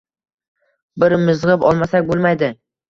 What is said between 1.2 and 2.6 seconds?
mizg‘ib olmasak bo‘lmaydi.